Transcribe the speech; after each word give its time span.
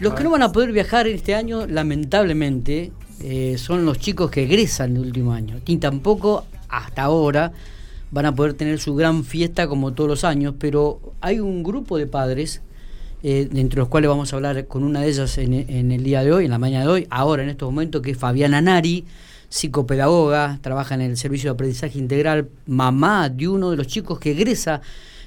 Los 0.00 0.14
que 0.14 0.24
no 0.24 0.30
van 0.30 0.42
a 0.42 0.52
poder 0.52 0.72
viajar 0.72 1.06
este 1.06 1.34
año, 1.34 1.66
lamentablemente, 1.66 2.92
eh, 3.22 3.56
son 3.58 3.84
los 3.84 3.98
chicos 3.98 4.30
que 4.30 4.44
egresan 4.44 4.96
el 4.96 5.02
último 5.02 5.32
año. 5.32 5.60
Y 5.66 5.76
tampoco, 5.76 6.46
hasta 6.68 7.02
ahora, 7.02 7.52
van 8.10 8.26
a 8.26 8.34
poder 8.34 8.54
tener 8.54 8.78
su 8.78 8.94
gran 8.94 9.24
fiesta 9.24 9.68
como 9.68 9.92
todos 9.92 10.08
los 10.08 10.24
años, 10.24 10.54
pero 10.58 11.00
hay 11.20 11.40
un 11.40 11.62
grupo 11.62 11.98
de 11.98 12.06
padres, 12.06 12.62
eh, 13.22 13.48
entre 13.54 13.78
los 13.78 13.88
cuales 13.88 14.08
vamos 14.08 14.32
a 14.32 14.36
hablar 14.36 14.66
con 14.66 14.84
una 14.84 15.00
de 15.00 15.08
ellas 15.08 15.36
en, 15.38 15.52
en, 15.52 15.92
el 15.92 16.02
día 16.02 16.22
de 16.22 16.32
hoy, 16.32 16.44
en 16.44 16.50
la 16.50 16.58
mañana 16.58 16.84
de 16.84 16.90
hoy, 16.90 17.06
ahora 17.10 17.42
en 17.42 17.48
estos 17.48 17.68
momentos, 17.68 18.02
que 18.02 18.12
es 18.12 18.18
Fabiana 18.18 18.60
Nari, 18.60 19.04
psicopedagoga, 19.48 20.58
trabaja 20.62 20.94
en 20.94 21.02
el 21.02 21.16
servicio 21.16 21.50
de 21.50 21.54
aprendizaje 21.54 21.98
integral, 21.98 22.48
mamá 22.66 23.28
de 23.28 23.48
uno 23.48 23.70
de 23.70 23.76
los 23.76 23.86
chicos 23.86 24.18
que 24.18 24.32
egresa 24.32 24.80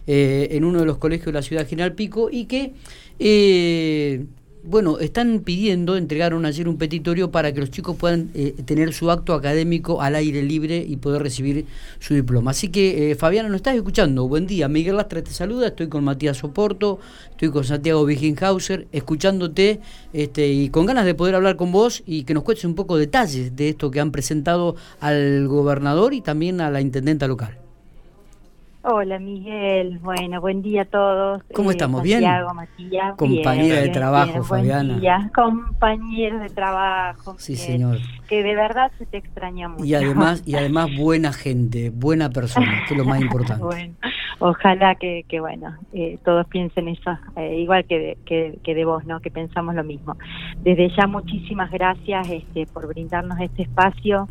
eh, 0.07 0.47
en 0.51 0.63
uno 0.63 0.79
de 0.79 0.85
los 0.85 0.97
colegios 0.97 1.27
de 1.27 1.33
la 1.33 1.41
ciudad 1.41 1.67
General 1.67 1.93
Pico 1.93 2.29
y 2.31 2.45
que 2.45 2.73
eh, 3.19 4.25
bueno, 4.63 4.99
están 4.99 5.39
pidiendo, 5.39 5.95
entregaron 5.95 6.45
ayer 6.45 6.67
un 6.67 6.77
petitorio 6.77 7.31
para 7.31 7.53
que 7.53 7.59
los 7.61 7.71
chicos 7.71 7.95
puedan 7.95 8.29
eh, 8.33 8.53
tener 8.65 8.93
su 8.93 9.09
acto 9.09 9.33
académico 9.33 10.01
al 10.01 10.15
aire 10.15 10.43
libre 10.43 10.85
y 10.87 10.97
poder 10.97 11.23
recibir 11.23 11.65
su 11.99 12.13
diploma. 12.13 12.51
Así 12.51 12.69
que, 12.69 13.11
eh, 13.11 13.15
Fabiana, 13.15 13.49
nos 13.49 13.57
estás 13.57 13.75
escuchando. 13.75 14.27
Buen 14.27 14.47
día. 14.47 14.67
Miguel 14.67 14.97
Lastra 14.97 15.23
te 15.23 15.31
saluda. 15.31 15.67
Estoy 15.67 15.87
con 15.87 16.03
Matías 16.03 16.37
Soporto, 16.37 16.99
estoy 17.31 17.49
con 17.49 17.63
Santiago 17.63 18.03
Wiginhauser, 18.03 18.87
escuchándote 18.91 19.79
este, 20.13 20.49
y 20.49 20.69
con 20.69 20.85
ganas 20.85 21.05
de 21.05 21.15
poder 21.15 21.35
hablar 21.35 21.55
con 21.55 21.71
vos 21.71 22.03
y 22.05 22.23
que 22.23 22.33
nos 22.33 22.43
cuentes 22.43 22.65
un 22.65 22.75
poco 22.75 22.97
detalles 22.97 23.55
de 23.55 23.69
esto 23.69 23.91
que 23.91 23.99
han 24.01 24.11
presentado 24.11 24.75
al 24.99 25.47
gobernador 25.47 26.13
y 26.13 26.21
también 26.21 26.61
a 26.61 26.69
la 26.69 26.81
intendenta 26.81 27.27
local. 27.27 27.68
Hola 28.91 29.19
Miguel, 29.19 29.99
bueno, 29.99 30.41
buen 30.41 30.63
día 30.63 30.81
a 30.81 30.85
todos. 30.85 31.43
¿Cómo 31.53 31.69
eh, 31.69 31.73
estamos? 31.73 32.01
¿Bien? 32.01 32.23
Matías, 32.55 33.15
Compañera 33.17 33.81
de 33.81 33.89
trabajo, 33.89 34.43
Fabiana. 34.43 34.93
Buen 34.93 35.01
día, 35.01 35.31
compañero 35.35 36.39
de 36.39 36.49
trabajo. 36.49 37.35
Sí, 37.37 37.55
señor. 37.55 37.99
Que 38.27 38.41
de 38.41 38.55
verdad 38.55 38.91
se 38.97 39.05
te 39.05 39.17
extraña 39.17 39.69
mucho. 39.69 39.85
Y 39.85 39.93
además, 39.93 40.41
y 40.47 40.55
además 40.55 40.89
buena 40.97 41.33
gente, 41.33 41.91
buena 41.91 42.31
persona, 42.31 42.83
que 42.87 42.95
es 42.95 42.97
lo 42.97 43.05
más 43.05 43.21
importante. 43.21 43.63
bueno, 43.63 43.93
ojalá 44.39 44.95
que, 44.95 45.23
que 45.27 45.39
bueno, 45.39 45.75
eh, 45.93 46.17
todos 46.23 46.47
piensen 46.47 46.87
eso, 46.87 47.17
eh, 47.35 47.59
igual 47.59 47.85
que 47.85 47.99
de, 47.99 48.17
que, 48.25 48.59
que 48.63 48.75
de 48.75 48.85
vos, 48.85 49.05
¿no? 49.05 49.19
Que 49.19 49.31
pensamos 49.31 49.75
lo 49.75 49.83
mismo. 49.83 50.17
Desde 50.63 50.89
ya 50.95 51.07
muchísimas 51.07 51.71
gracias 51.71 52.29
este, 52.29 52.65
por 52.67 52.87
brindarnos 52.87 53.39
este 53.39 53.63
espacio, 53.63 54.27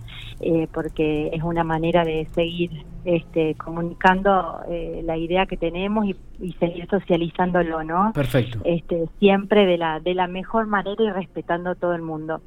porque 0.73 1.31
es 1.33 1.43
una 1.43 1.65
manera 1.65 2.05
de 2.05 2.27
seguir 2.33 2.71
este, 3.05 3.55
comunicando 3.55 4.61
eh, 4.69 5.01
la 5.05 5.17
idea 5.17 5.47
que 5.47 5.57
tenemos 5.57 6.07
y, 6.07 6.53
seguir 6.61 6.87
socializándolo, 6.89 7.83
¿no? 7.83 8.13
Perfecto. 8.13 8.61
Este, 8.65 9.07
siempre 9.19 9.67
de 9.67 9.79
la, 9.79 9.99
de 9.99 10.15
la 10.15 10.29
mejor 10.29 10.67
manera 10.67 11.03
y 11.03 11.11
respetando 11.11 11.71
a 11.71 11.75
todo 11.75 11.95
el 11.95 12.03
mundo. 12.03 12.43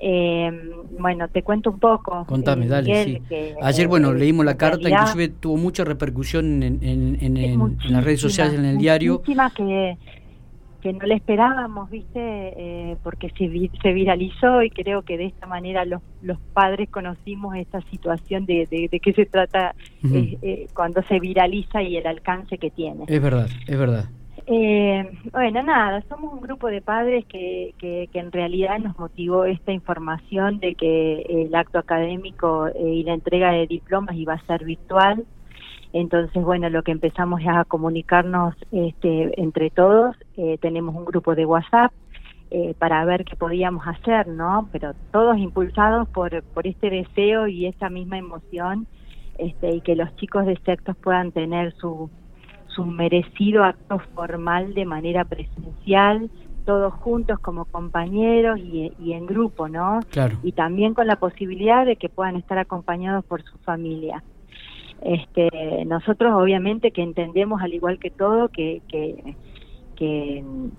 Eh, 0.00 0.50
bueno, 0.98 1.28
te 1.28 1.42
cuento 1.42 1.70
un 1.70 1.78
poco. 1.78 2.24
Contame, 2.26 2.66
eh, 2.66 2.68
dale, 2.68 3.04
sí. 3.04 3.22
Ayer, 3.62 3.88
bueno, 3.88 4.12
leímos 4.12 4.44
la 4.44 4.56
carta, 4.56 4.88
inclusive 4.88 5.28
tuvo 5.28 5.56
mucha 5.56 5.84
repercusión 5.84 6.62
en, 6.62 6.78
en, 6.82 7.36
en, 7.36 7.78
las 7.88 8.04
redes 8.04 8.20
sociales, 8.20 8.58
en 8.58 8.64
el 8.64 8.78
diario. 8.78 9.22
que 9.22 9.96
que 10.84 10.92
no 10.92 11.06
le 11.06 11.14
esperábamos, 11.14 11.88
¿viste? 11.88 12.20
Eh, 12.20 12.96
porque 13.02 13.30
se, 13.38 13.70
se 13.82 13.92
viralizó 13.94 14.62
y 14.62 14.68
creo 14.68 15.00
que 15.00 15.16
de 15.16 15.24
esta 15.24 15.46
manera 15.46 15.86
los, 15.86 16.02
los 16.20 16.38
padres 16.52 16.90
conocimos 16.90 17.56
esta 17.56 17.80
situación 17.90 18.44
de, 18.44 18.68
de, 18.70 19.00
qué 19.00 19.14
se 19.14 19.24
trata 19.24 19.74
eh, 20.12 20.36
eh, 20.42 20.66
cuando 20.74 21.02
se 21.04 21.20
viraliza 21.20 21.82
y 21.82 21.96
el 21.96 22.06
alcance 22.06 22.58
que 22.58 22.70
tiene. 22.70 23.04
Es 23.08 23.22
verdad, 23.22 23.48
es 23.66 23.78
verdad. 23.78 24.10
Bueno, 24.46 25.62
nada, 25.62 26.02
somos 26.08 26.34
un 26.34 26.40
grupo 26.40 26.68
de 26.68 26.82
padres 26.82 27.24
que, 27.26 27.74
que, 27.78 28.08
que, 28.12 28.18
en 28.18 28.30
realidad 28.30 28.78
nos 28.78 28.98
motivó 28.98 29.44
esta 29.46 29.72
información 29.72 30.58
de 30.58 30.74
que 30.74 31.22
el 31.28 31.54
acto 31.54 31.78
académico 31.78 32.68
y 32.78 33.02
la 33.04 33.14
entrega 33.14 33.52
de 33.52 33.66
diplomas 33.66 34.16
iba 34.16 34.34
a 34.34 34.46
ser 34.46 34.64
virtual. 34.64 35.24
Entonces, 35.94 36.42
bueno, 36.42 36.68
lo 36.70 36.82
que 36.82 36.90
empezamos 36.90 37.40
es 37.40 37.48
a 37.48 37.64
comunicarnos 37.64 38.54
este, 38.72 39.40
entre 39.40 39.70
todos. 39.70 40.16
Eh, 40.36 40.58
tenemos 40.60 40.94
un 40.94 41.04
grupo 41.04 41.36
de 41.36 41.46
WhatsApp 41.46 41.92
eh, 42.50 42.74
para 42.78 43.04
ver 43.04 43.24
qué 43.24 43.36
podíamos 43.36 43.86
hacer, 43.86 44.26
¿no? 44.26 44.68
Pero 44.72 44.92
todos 45.12 45.38
impulsados 45.38 46.08
por, 46.08 46.42
por 46.42 46.66
este 46.66 46.90
deseo 46.90 47.46
y 47.46 47.66
esta 47.66 47.90
misma 47.90 48.18
emoción 48.18 48.88
este, 49.38 49.76
y 49.76 49.80
que 49.82 49.94
los 49.94 50.14
chicos 50.16 50.46
de 50.46 50.56
sectos 50.64 50.96
puedan 50.96 51.30
tener 51.30 51.72
su, 51.76 52.10
su 52.74 52.84
merecido 52.84 53.64
acto 53.64 53.98
formal 54.14 54.74
de 54.74 54.84
manera 54.84 55.24
presencial, 55.24 56.30
todos 56.64 56.92
juntos 56.94 57.38
como 57.40 57.66
compañeros 57.66 58.58
y, 58.58 58.92
y, 58.98 59.12
en 59.12 59.26
grupo, 59.26 59.68
¿no? 59.68 60.00
Claro. 60.10 60.38
Y 60.42 60.52
también 60.52 60.94
con 60.94 61.06
la 61.06 61.16
posibilidad 61.16 61.84
de 61.84 61.96
que 61.96 62.08
puedan 62.08 62.36
estar 62.36 62.58
acompañados 62.58 63.24
por 63.24 63.42
su 63.42 63.58
familia. 63.58 64.22
Este, 65.02 65.84
nosotros 65.84 66.32
obviamente 66.34 66.90
que 66.90 67.02
entendemos 67.02 67.60
al 67.60 67.74
igual 67.74 67.98
que 67.98 68.10
todo 68.10 68.48
que, 68.48 68.80
que, 68.88 69.34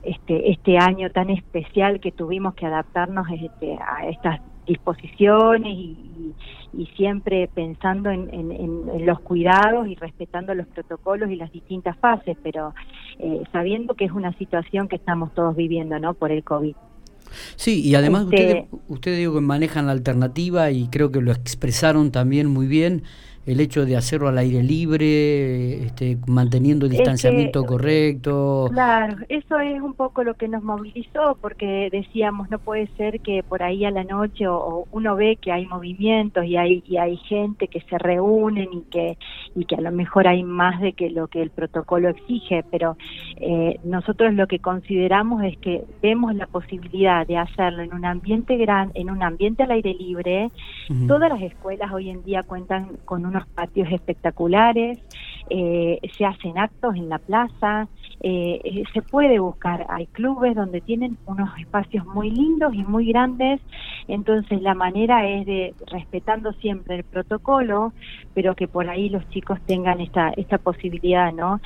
este, 0.04 0.52
este 0.52 0.78
año 0.78 1.10
tan 1.12 1.30
especial 1.30 2.00
que 2.00 2.12
tuvimos 2.12 2.54
que 2.56 2.66
adaptarnos 2.66 3.28
este, 3.32 3.78
a 3.80 4.08
estas 4.08 4.40
disposiciones 4.66 5.74
y, 5.74 6.34
y, 6.74 6.86
siempre 6.98 7.50
pensando 7.54 8.10
en, 8.10 8.30
en, 8.32 9.06
los 9.06 9.20
cuidados 9.22 9.88
y 9.88 9.96
respetando 9.96 10.54
los 10.54 10.68
protocolos 10.68 11.30
y 11.30 11.36
las 11.36 11.52
distintas 11.52 11.98
fases, 11.98 12.38
pero 12.44 12.74
eh, 13.20 13.44
sabiendo 13.52 13.94
que 13.96 14.06
es 14.06 14.12
una 14.12 14.34
situación 14.38 14.88
que 14.88 14.96
estamos 14.96 15.34
todos 15.34 15.56
viviendo, 15.56 16.00
¿no? 16.00 16.14
Por 16.14 16.32
el 16.32 16.44
COVID. 16.44 16.76
Sí, 17.56 17.82
y 17.82 17.96
además 17.96 18.24
este 18.32 18.36
ustedes, 18.36 18.66
ustedes 18.88 19.18
digo 19.18 19.34
que 19.36 19.42
manejan 19.42 19.88
la 19.88 19.92
alternativa 19.92 20.72
y 20.72 20.88
creo 20.88 21.12
que 21.12 21.22
lo 21.22 21.32
expresaron 21.32 22.12
también 22.12 22.48
muy 22.48 22.68
bien 22.68 23.04
el 23.46 23.60
hecho 23.60 23.86
de 23.86 23.96
hacerlo 23.96 24.28
al 24.28 24.40
aire 24.40 24.64
libre, 24.64 25.84
este, 25.86 26.18
manteniendo 26.28 26.88
el 26.88 26.92
distanciamiento 26.94 27.64
correcto. 27.64 28.70
Claro, 28.72 29.18
eso 29.30 29.60
es 29.60 29.80
un 29.82 29.94
poco 29.94 30.24
lo 30.24 30.34
que 30.34 30.48
nos 30.48 30.64
movilizó, 30.64 31.38
porque 31.40 31.90
decíamos, 31.92 32.50
no 32.50 32.58
puede 32.58 32.88
ser 32.98 33.20
que 33.20 33.44
por 33.44 33.62
ahí 33.62 33.86
a 33.86 33.92
la 33.92 34.04
noche 34.04 34.48
o, 34.48 34.88
uno 34.92 35.16
ve 35.16 35.38
que 35.40 35.52
hay 35.52 35.68
movimientos 35.68 36.46
y 36.46 36.58
hay, 36.58 36.84
y 36.88 36.98
hay 36.98 37.18
gente 37.18 37.68
que 37.68 37.82
se 37.82 37.98
reúnen 38.00 38.70
y 38.72 38.82
que, 38.90 39.18
y 39.56 39.66
que 39.66 39.76
a 39.76 39.82
lo 39.82 39.92
mejor 39.92 40.28
hay 40.28 40.44
más 40.44 40.82
de 40.82 40.94
que 40.94 41.12
lo 41.12 41.28
que 41.28 41.42
el 41.42 41.52
protocolo 41.52 42.10
exige, 42.10 42.64
pero 42.72 42.98
eh, 43.38 43.80
nosotros 43.84 44.34
lo 44.34 44.48
que 44.48 44.60
consideramos 44.60 45.44
es 45.44 45.58
que 45.58 45.84
vemos 46.02 46.34
la 46.34 46.48
posibilidad 46.48 47.28
de 47.28 47.38
hacerlo 47.38 47.84
en 47.84 47.94
un 47.94 48.06
ambiente 48.06 48.58
gran, 48.58 48.92
en 48.96 49.12
un 49.12 49.22
ambiente 49.22 49.64
al 49.64 49.72
aire 49.72 49.94
libre. 49.94 50.50
Todas 51.08 51.30
las 51.30 51.42
escuelas 51.42 51.92
hoy 51.92 52.10
en 52.10 52.24
día 52.24 52.44
cuentan 52.44 52.98
con 53.06 53.26
un 53.26 53.35
patios 53.48 53.88
espectaculares, 53.92 55.00
eh, 55.50 56.00
se 56.18 56.26
hacen 56.26 56.58
actos 56.58 56.96
en 56.96 57.10
la 57.10 57.20
plaza, 57.20 57.88
eh, 58.22 58.84
se 58.94 59.02
puede 59.02 59.40
buscar, 59.40 59.86
hay 59.90 60.08
clubes 60.08 60.56
donde 60.56 60.82
tienen 60.82 61.18
unos 61.26 61.50
espacios 61.60 62.06
muy 62.06 62.32
lindos 62.32 62.74
y 62.74 62.84
muy 62.84 63.08
grandes, 63.08 63.62
entonces 64.08 64.62
la 64.62 64.74
manera 64.74 65.28
es 65.28 65.46
de, 65.46 65.74
respetando 65.92 66.54
siempre 66.54 66.96
el 66.96 67.04
protocolo, 67.04 67.94
pero 68.34 68.56
que 68.56 68.68
por 68.68 68.90
ahí 68.90 69.10
los 69.10 69.28
chicos 69.30 69.60
tengan 69.66 70.00
esta, 70.02 70.30
esta 70.38 70.58
posibilidad, 70.58 71.34
¿no? 71.34 71.60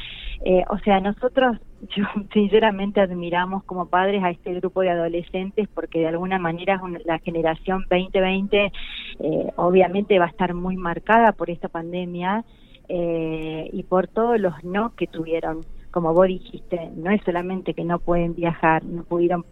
o 0.70 0.78
sea, 0.80 1.02
nosotros 1.02 1.58
yo 1.96 2.06
sinceramente 2.34 3.02
admiramos 3.02 3.64
como 3.64 3.88
padres 3.88 4.24
a 4.24 4.30
este 4.30 4.54
grupo 4.56 4.82
de 4.82 4.90
adolescentes 4.90 5.68
porque 5.74 6.00
de 6.00 6.08
alguna 6.08 6.40
manera 6.40 6.82
la 7.06 7.20
generación 7.20 7.86
2020 7.90 8.72
eh, 9.20 9.52
obviamente 9.56 10.20
va 10.20 10.26
a 10.26 10.30
estar 10.30 10.54
muy 10.54 10.76
marcada 10.76 11.32
por 11.32 11.50
esta 11.50 11.68
pandemia 11.68 12.44
eh, 12.88 13.70
y 13.72 13.84
por 13.84 14.08
todos 14.08 14.40
los 14.40 14.64
no 14.64 14.96
que 14.96 15.08
tuvieron 15.08 15.62
como 15.92 16.14
vos 16.14 16.28
dijiste, 16.28 16.92
no 16.96 17.10
es 17.10 17.22
solamente 17.24 17.74
que 17.74 17.84
no 17.84 18.00
pueden 18.00 18.36
viajar, 18.36 18.84
no 18.84 19.04
pudieron 19.04 19.44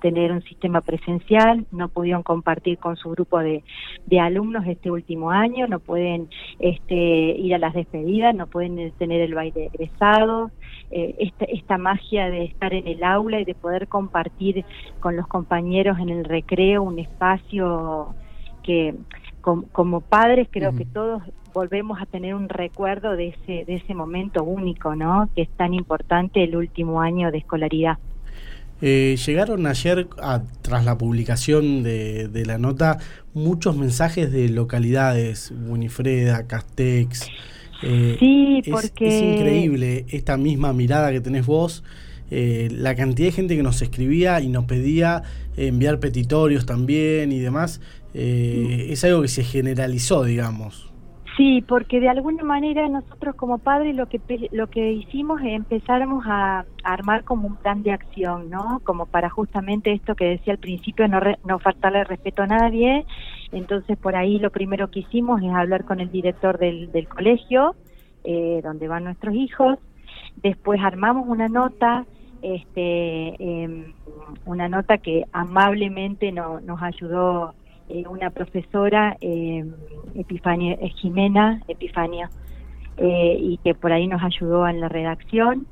tener 0.00 0.30
un 0.30 0.42
sistema 0.42 0.82
presencial, 0.82 1.66
no 1.72 1.88
pudieron 1.88 2.22
compartir 2.22 2.78
con 2.78 2.96
su 2.96 3.10
grupo 3.10 3.38
de, 3.38 3.64
de 4.04 4.20
alumnos 4.20 4.66
este 4.66 4.90
último 4.90 5.30
año, 5.30 5.66
no 5.66 5.80
pueden 5.80 6.28
este, 6.58 6.94
ir 6.94 7.54
a 7.54 7.58
las 7.58 7.72
despedidas, 7.72 8.34
no 8.34 8.46
pueden 8.46 8.92
tener 8.98 9.22
el 9.22 9.34
baile 9.34 9.70
egresado, 9.72 10.50
eh, 10.90 11.14
esta, 11.18 11.46
esta 11.46 11.78
magia 11.78 12.28
de 12.30 12.44
estar 12.44 12.74
en 12.74 12.86
el 12.86 13.02
aula 13.02 13.40
y 13.40 13.44
de 13.44 13.54
poder 13.54 13.88
compartir 13.88 14.64
con 15.00 15.16
los 15.16 15.26
compañeros 15.26 15.98
en 15.98 16.10
el 16.10 16.24
recreo 16.24 16.82
un 16.82 16.98
espacio 16.98 18.14
que 18.62 18.94
como, 19.72 20.00
padres 20.00 20.48
creo 20.50 20.74
que 20.74 20.84
todos 20.84 21.22
volvemos 21.56 21.98
a 22.02 22.04
tener 22.04 22.34
un 22.34 22.50
recuerdo 22.50 23.16
de 23.16 23.28
ese, 23.28 23.64
de 23.64 23.76
ese 23.76 23.94
momento 23.94 24.44
único, 24.44 24.94
¿no? 24.94 25.30
Que 25.34 25.40
es 25.40 25.48
tan 25.56 25.72
importante 25.72 26.44
el 26.44 26.54
último 26.54 27.00
año 27.00 27.30
de 27.30 27.38
escolaridad. 27.38 27.96
Eh, 28.82 29.16
llegaron 29.24 29.66
ayer, 29.66 30.06
tras 30.60 30.84
la 30.84 30.98
publicación 30.98 31.82
de, 31.82 32.28
de, 32.28 32.44
la 32.44 32.58
nota, 32.58 32.98
muchos 33.32 33.74
mensajes 33.74 34.30
de 34.30 34.50
localidades, 34.50 35.54
Winifreda, 35.66 36.46
Castex. 36.46 37.26
Eh, 37.82 38.16
sí, 38.18 38.62
porque... 38.70 39.08
Es, 39.08 39.22
increíble 39.22 40.04
esta 40.10 40.36
misma 40.36 40.74
mirada 40.74 41.10
que 41.10 41.22
tenés 41.22 41.46
vos 41.46 41.82
eh, 42.30 42.68
la 42.70 42.94
cantidad 42.96 43.28
de 43.28 43.32
gente 43.32 43.56
que 43.56 43.62
nos 43.62 43.80
escribía 43.82 44.40
y 44.40 44.48
nos 44.48 44.64
pedía 44.64 45.22
enviar 45.56 46.00
petitorios 46.00 46.66
también 46.66 47.32
y 47.32 47.38
demás, 47.38 47.80
eh, 48.14 48.88
es 48.90 49.04
algo 49.04 49.22
que 49.22 49.28
se 49.28 49.44
generalizó, 49.44 50.24
digamos. 50.24 50.90
Sí, 51.36 51.62
porque 51.68 52.00
de 52.00 52.08
alguna 52.08 52.42
manera 52.44 52.88
nosotros 52.88 53.34
como 53.34 53.58
padres 53.58 53.94
lo 53.94 54.06
que 54.06 54.20
lo 54.52 54.68
que 54.68 54.92
hicimos 54.92 55.42
es 55.42 55.48
empezáramos 55.48 56.24
a, 56.26 56.64
armar 56.82 57.24
como 57.24 57.48
un 57.48 57.56
plan 57.56 57.82
de 57.82 57.92
acción, 57.92 58.48
¿no? 58.48 58.80
Como 58.84 59.06
para 59.06 59.28
justamente 59.28 59.92
esto 59.92 60.14
que 60.14 60.24
decía 60.24 60.54
al 60.54 60.58
principio, 60.58 61.08
no, 61.08 61.20
no 61.44 61.58
faltarle 61.58 62.04
respeto 62.04 62.42
a 62.42 62.46
nadie. 62.46 63.04
Entonces 63.52 63.98
por 63.98 64.16
ahí 64.16 64.38
lo 64.38 64.50
primero 64.50 64.90
que 64.90 65.00
hicimos 65.00 65.42
es 65.42 65.52
hablar 65.52 65.84
con 65.84 66.00
el 66.00 66.10
director 66.10 66.58
del, 66.58 66.90
del 66.90 67.06
colegio, 67.06 67.74
eh, 68.24 68.60
donde 68.62 68.88
van 68.88 69.04
nuestros 69.04 69.34
hijos. 69.34 69.78
Después 70.42 70.80
armamos 70.82 71.28
una 71.28 71.48
nota, 71.48 72.06
este, 72.40 73.62
em, 73.62 73.92
una 74.46 74.68
nota 74.68 74.98
que 74.98 75.24
amablemente 75.32 76.32
no, 76.32 76.60
nos 76.60 76.80
ayudó 76.82 77.54
una 78.08 78.30
profesora, 78.30 79.16
eh, 79.20 79.64
Epifania, 80.14 80.74
eh, 80.80 80.88
Jimena 80.96 81.62
Epifania, 81.68 82.30
eh, 82.96 83.36
y 83.40 83.58
que 83.58 83.74
por 83.74 83.92
ahí 83.92 84.06
nos 84.06 84.22
ayudó 84.22 84.66
en 84.68 84.80
la 84.80 84.88
redacción. 84.88 85.66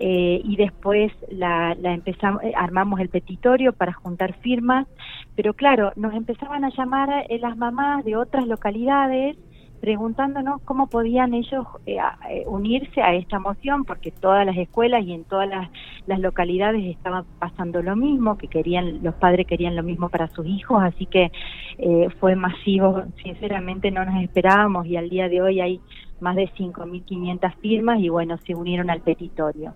y 0.00 0.54
después 0.56 1.10
la, 1.28 1.74
la 1.74 1.92
empezamos, 1.92 2.40
armamos 2.54 3.00
el 3.00 3.08
petitorio 3.08 3.72
para 3.72 3.92
juntar 3.92 4.32
firmas, 4.34 4.86
pero 5.34 5.54
claro, 5.54 5.90
nos 5.96 6.14
empezaban 6.14 6.64
a 6.64 6.70
llamar 6.70 7.26
las 7.40 7.56
mamás 7.56 8.04
de 8.04 8.14
otras 8.14 8.46
localidades 8.46 9.36
preguntándonos 9.80 10.60
cómo 10.62 10.88
podían 10.88 11.34
ellos 11.34 11.66
eh, 11.86 11.98
eh, 12.30 12.44
unirse 12.46 13.02
a 13.02 13.14
esta 13.14 13.38
moción, 13.38 13.84
porque 13.84 14.10
todas 14.10 14.44
las 14.44 14.56
escuelas 14.56 15.04
y 15.04 15.12
en 15.12 15.24
todas 15.24 15.48
las, 15.48 15.68
localidades 16.18 16.84
estaban 16.84 17.24
pasando 17.38 17.82
lo 17.82 17.94
mismo, 17.94 18.38
que 18.38 18.48
querían 18.48 19.02
los 19.02 19.14
padres 19.14 19.46
querían 19.46 19.76
lo 19.76 19.82
mismo 19.82 20.08
para 20.08 20.28
sus 20.28 20.46
hijos, 20.46 20.82
así 20.82 21.06
que 21.06 21.30
eh, 21.78 22.08
fue 22.18 22.34
masivo, 22.34 23.04
sinceramente 23.22 23.90
no 23.90 24.04
nos 24.04 24.22
esperábamos 24.22 24.86
y 24.86 24.96
al 24.96 25.08
día 25.10 25.28
de 25.28 25.42
hoy 25.42 25.60
hay 25.60 25.80
más 26.20 26.34
de 26.34 26.48
5.500 26.48 27.54
firmas 27.56 28.00
y 28.00 28.08
bueno, 28.08 28.38
se 28.38 28.54
unieron 28.54 28.90
al 28.90 29.00
petitorio. 29.00 29.74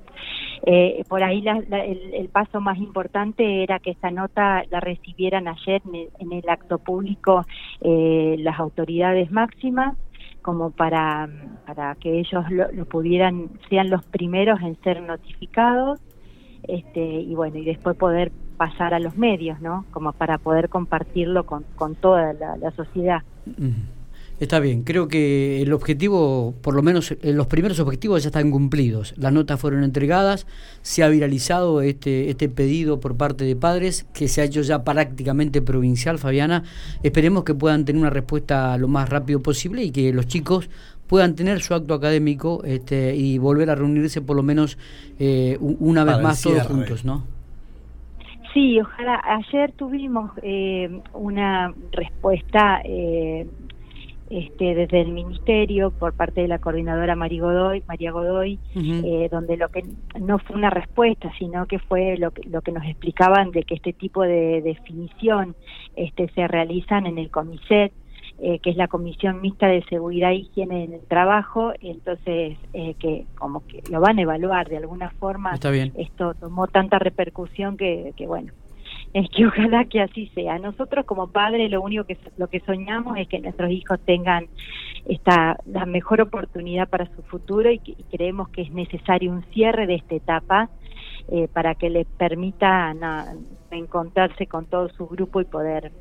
Eh, 0.65 1.03
por 1.09 1.25
ahí 1.25 1.45
el, 1.47 2.29
paso 2.29 2.61
más 2.61 2.79
importante 2.79 3.65
era 3.65 3.81
que 3.81 3.91
esta 3.91 4.13
nota 4.13 4.63
la 4.71 4.79
recibieran 4.79 5.49
ayer 5.49 5.83
en 6.19 6.33
el, 6.33 6.49
acto 6.49 6.79
público 6.79 7.45
eh, 7.81 8.37
las 8.39 8.61
autoridades 8.61 9.33
máximas 9.33 9.97
como 10.41 10.71
para, 10.71 11.29
para 11.67 11.95
que 11.97 12.21
ellos 12.21 12.45
lo, 12.51 12.85
pudieran, 12.85 13.51
sean 13.69 13.91
los 13.91 14.05
primeros 14.05 14.61
en 14.61 14.81
ser 14.83 15.03
notificados 15.03 16.01
este, 16.65 17.01
y 17.01 17.35
bueno, 17.35 17.59
y 17.59 17.65
después 17.65 17.97
poder 17.97 18.31
pasar 18.57 18.95
a 18.95 19.01
los 19.01 19.17
medios, 19.17 19.61
¿no? 19.61 19.85
Como 19.91 20.13
para 20.13 20.39
poder 20.39 20.69
compartirlo 20.69 21.45
con, 21.45 21.65
con 21.75 21.97
toda 21.97 22.33
la, 22.33 22.71
sociedad. 22.73 23.23
Está 24.43 24.59
bien, 24.59 24.83
creo 24.83 25.07
que 25.07 25.63
el 25.63 25.73
objetivo, 25.73 26.53
por 26.63 26.75
lo 26.75 26.83
menos 26.83 27.13
eh, 27.13 27.33
los 27.33 27.47
primeros 27.47 27.79
objetivos 27.79 28.25
ya 28.25 28.31
están 28.31 28.51
cumplidos. 28.51 29.15
Las 29.17 29.33
notas 29.33 29.61
fueron 29.61 29.85
entregadas, 29.85 30.49
se 30.81 31.05
ha 31.05 31.09
viralizado 31.09 31.81
este, 31.81 32.29
este 32.29 32.49
pedido 32.49 32.99
por 32.99 33.17
parte 33.17 33.45
de 33.45 33.55
padres, 33.55 34.05
que 34.13 34.27
se 34.27 34.41
ha 34.41 34.45
hecho 34.45 34.63
ya 34.63 34.83
prácticamente 34.83 35.63
provincial, 35.63 36.19
Fabiana. 36.19 36.65
Esperemos 37.05 37.45
que 37.45 37.55
puedan 37.55 37.85
tener 37.85 38.01
una 38.01 38.11
respuesta 38.11 38.77
lo 38.79 38.89
más 38.89 39.09
rápido 39.09 39.41
posible 39.41 39.85
y 39.85 39.93
que 39.93 40.13
los 40.13 40.27
chicos 40.27 40.69
puedan 41.07 41.37
tener 41.37 41.61
su 41.61 41.75
acto 41.75 41.95
académico 41.95 42.65
este, 42.65 43.15
y 43.15 43.39
volver 43.39 43.71
a 43.71 43.77
reunirse 43.77 44.23
por 44.23 44.35
lo 44.35 44.43
menos 44.43 44.77
eh, 45.21 45.57
una 45.61 46.03
vez 46.03 46.21
más 46.21 46.43
todos 46.43 46.67
juntos, 46.67 47.05
¿no? 47.05 47.23
Sí, 48.53 48.79
ojalá. 48.81 49.23
Ayer 49.25 49.73
tuvimos 49.73 50.31
eh, 50.43 51.01
una 51.15 51.73
respuesta 51.93 52.83
eh, 52.85 53.47
este, 54.33 54.75
desde 54.75 55.03
el 55.03 55.13
ministerio 55.13 55.91
por 55.91 56.15
parte 56.15 56.41
de 56.41 56.49
la 56.49 56.59
coordinadora 56.59 57.15
María 57.15 57.43
Godoy, 57.43 57.83
María 57.87 58.13
Godoy 58.13 58.59
eh, 58.75 59.29
donde 59.31 59.59
lo 59.59 59.69
que 59.69 59.85
no 60.19 60.39
fue 60.39 60.57
una 60.57 60.71
respuesta, 60.71 61.31
sino 61.39 61.67
que 61.67 61.79
fue 61.79 62.17
lo 62.17 62.31
que, 62.31 62.49
lo 62.49 62.63
que 62.63 62.73
nos 62.73 62.85
explicaban 62.87 63.51
de 63.51 63.65
que 63.65 63.75
este 63.75 63.93
tipo 63.93 64.23
de 64.23 64.63
definición 64.63 65.55
este, 65.97 66.31
se 66.31 66.49
realizan 66.49 67.05
en 67.07 67.19
el 67.19 67.31
COMISET, 67.31 67.93
eh, 68.39 68.59
que 68.61 68.71
es 68.71 68.77
la 68.77 68.89
Comisión 68.89 69.43
Mixta 69.43 69.67
de 69.67 69.85
Seguridad 69.85 70.31
e 70.31 70.37
Higiene 70.37 70.85
en 70.85 70.95
el 70.95 71.03
Trabajo, 71.03 71.75
entonces 71.83 72.57
eh, 72.73 72.95
que 72.99 73.27
como 73.37 73.67
que 73.67 73.83
lo 73.91 74.01
van 74.01 74.19
a 74.19 74.23
evaluar 74.23 74.71
de 74.71 74.79
alguna 74.79 75.11
forma. 75.11 75.53
Esto 75.95 76.33
tomó 76.41 76.69
tanta 76.69 76.99
repercusión 76.99 77.77
que, 77.77 78.15
que 78.17 78.27
bueno, 78.27 78.53
es 79.15 79.29
que 79.31 79.47
ojalá 79.47 79.85
que 79.85 80.01
así 80.01 80.31
sea. 80.35 80.59
Nosotros 80.59 81.05
como 81.05 81.29
padres 81.29 81.71
lo 81.71 81.83
único 81.83 82.05
que 82.05 82.17
lo 82.39 82.49
que 82.49 82.61
soñamos 82.61 83.19
es 83.19 83.29
que 83.29 83.41
nuestros 83.41 83.71
hijos 83.71 84.01
tengan 84.05 84.47
esta 85.07 85.59
la 85.67 85.85
mejor 85.85 86.21
oportunidad 86.21 86.89
para 86.89 87.07
su 87.15 87.23
futuro 87.23 87.71
y, 87.71 87.79
creemos 88.11 88.49
que 88.49 88.63
es 88.63 88.73
necesario 88.73 89.33
un 89.33 89.43
cierre 89.53 89.87
de 89.87 89.97
esta 89.97 90.15
etapa 90.15 90.71
eh, 91.29 91.49
para 91.53 91.75
que 91.75 91.91
les 91.91 92.07
permita 92.07 92.95
encontrarse 93.71 94.47
con 94.47 94.67
todo 94.67 94.89
su 94.91 95.07
grupo 95.07 95.41
y 95.41 95.45
poder 95.45 95.93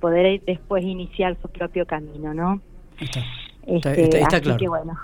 poder 0.00 0.40
después 0.44 0.84
iniciar 0.84 1.36
su 1.40 1.48
propio 1.48 1.86
camino, 1.86 2.34
¿no? 2.34 2.60
Está, 3.00 3.92
este, 3.92 4.20
está, 4.20 4.40
claro. 4.40 4.58
Que, 4.58 4.68
bueno, 4.68 4.96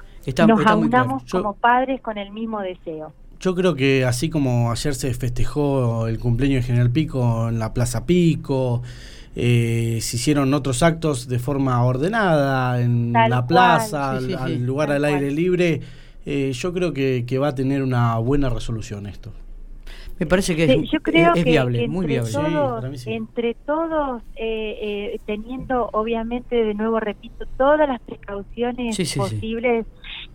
nos 0.46 0.66
aunamos 0.66 1.24
como 1.30 1.54
padres 1.54 2.00
con 2.00 2.18
el 2.18 2.30
mismo 2.30 2.60
deseo. 2.60 3.12
Yo 3.42 3.56
creo 3.56 3.74
que 3.74 4.04
así 4.04 4.30
como 4.30 4.70
ayer 4.70 4.94
se 4.94 5.12
festejó 5.14 6.06
el 6.06 6.20
cumpleaños 6.20 6.62
de 6.62 6.66
General 6.68 6.92
Pico 6.92 7.48
en 7.48 7.58
la 7.58 7.74
Plaza 7.74 8.06
Pico, 8.06 8.82
eh, 9.34 9.98
se 10.00 10.16
hicieron 10.16 10.54
otros 10.54 10.84
actos 10.84 11.26
de 11.26 11.40
forma 11.40 11.84
ordenada 11.84 12.80
en 12.80 13.12
la 13.12 13.44
plaza, 13.48 14.12
al, 14.12 14.64
lugar 14.64 14.92
al 14.92 15.04
aire 15.04 15.32
libre. 15.32 15.80
Eh, 16.24 16.52
yo 16.54 16.72
creo 16.72 16.92
que, 16.92 17.24
que 17.26 17.38
va 17.38 17.48
a 17.48 17.54
tener 17.56 17.82
una 17.82 18.16
buena 18.18 18.48
resolución 18.48 19.08
esto. 19.08 19.32
Me 20.20 20.26
parece 20.26 20.54
que 20.54 20.64
es, 20.64 20.90
yo 20.92 21.00
creo 21.00 21.34
que 21.34 21.42
viable, 21.42 21.88
muy 21.88 22.06
viable. 22.06 22.30
Entre 23.06 23.54
todos, 23.66 24.22
eh, 24.36 25.18
teniendo 25.26 25.90
obviamente, 25.94 26.54
de 26.54 26.74
nuevo 26.74 27.00
repito, 27.00 27.44
todas 27.56 27.88
las 27.88 28.00
precauciones 28.02 28.96
posibles 29.16 29.84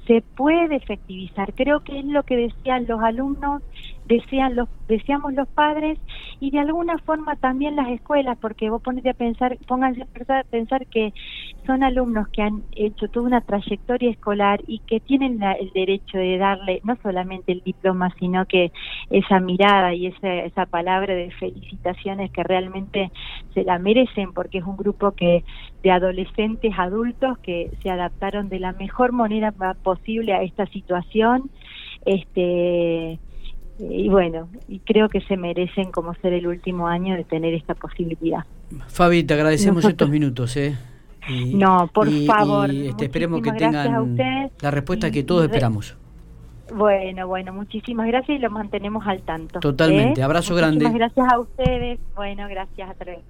se 0.08 0.24
puede 0.36 0.78
efectivizar. 0.78 1.54
Creo 1.54 1.82
que 1.82 2.00
es 2.00 2.06
lo 2.06 2.24
que 2.24 2.38
decían 2.38 2.86
los 2.88 3.02
alumnos, 3.02 3.62
desean 4.08 4.56
los, 4.56 4.70
deseamos 4.88 5.34
los 5.34 5.48
padres 5.50 6.00
y 6.40 6.52
de 6.52 6.60
alguna 6.60 6.98
forma 7.00 7.36
también 7.36 7.76
las 7.76 7.90
escuelas, 7.90 8.38
porque 8.40 8.70
vos 8.70 8.82
ponete 8.82 9.10
a 9.10 9.14
pensar, 9.14 9.58
pónganse 9.68 10.04
a 10.04 10.44
pensar 10.44 10.88
que 10.88 11.14
son 11.66 11.84
alumnos 11.84 12.28
que 12.30 12.42
han 12.42 12.64
hecho 12.72 13.08
toda 13.10 13.28
una 13.28 13.42
trayectoria 13.42 14.10
escolar 14.10 14.62
y 14.68 14.80
que 14.80 15.00
tienen 15.00 15.42
el 15.44 15.72
derecho 15.72 16.18
de 16.18 16.38
darle 16.38 16.82
no 16.84 16.98
solamente 17.04 17.52
el 17.52 17.62
diploma, 17.64 18.14
sino 18.20 18.46
que 18.46 18.72
esa 19.10 19.40
mirada 19.40 19.94
y 19.94 20.08
esa, 20.08 20.34
esa 20.34 20.66
palabra 20.66 21.14
de 21.14 21.32
felicitaciones 21.32 22.32
que 22.32 22.44
realmente 22.44 23.12
se 23.54 23.64
la 23.64 23.80
merecen, 23.80 24.34
porque 24.34 24.60
es 24.60 24.64
un 24.64 24.78
grupo 24.78 25.12
que 25.12 25.44
de 25.84 25.92
adolescentes 25.92 26.74
adultos 26.78 27.38
que 27.40 27.72
se 27.82 27.90
adaptaron 27.90 28.50
de 28.50 28.60
la 28.60 28.74
mejor 28.74 29.12
manera 29.12 29.54
posible 29.84 30.34
a 30.34 30.44
esta 30.44 30.66
situación. 30.68 31.50
Este, 32.06 33.20
y 33.80 34.10
bueno, 34.10 34.50
y 34.68 34.80
creo 34.80 35.10
que 35.10 35.22
se 35.22 35.38
merecen 35.38 35.92
como 35.92 36.14
ser 36.16 36.34
el 36.34 36.48
último 36.48 36.88
año 36.88 37.16
de 37.16 37.24
tener 37.24 37.54
esta 37.54 37.76
posibilidad. 37.76 38.44
Fabi, 38.88 39.24
te 39.24 39.34
agradecemos 39.34 39.86
estos 39.86 40.10
minutos, 40.10 40.58
¿eh? 40.58 40.76
no, 41.54 41.90
por 41.94 42.10
favor. 42.26 42.70
Este, 42.72 43.06
esperemos 43.06 43.42
que 43.42 43.52
tengan 43.52 44.18
la 44.62 44.72
respuesta 44.72 45.12
que 45.12 45.24
todos 45.24 45.46
esperamos. 45.46 45.96
Bueno, 46.74 47.28
bueno, 47.28 47.54
muchísimas 47.54 48.08
gracias 48.08 48.40
y 48.40 48.42
lo 48.42 48.50
mantenemos 48.50 49.06
al 49.08 49.22
tanto. 49.22 49.60
Totalmente, 49.60 50.22
¿eh? 50.22 50.24
abrazo 50.24 50.54
grande. 50.56 50.86
Muchísimas 50.86 51.14
gracias 51.16 51.34
a 51.34 51.40
ustedes. 51.40 52.00
Bueno, 52.16 52.48
gracias, 52.50 52.90
a 52.90 52.94